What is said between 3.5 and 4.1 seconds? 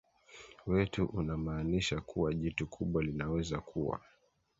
kuwa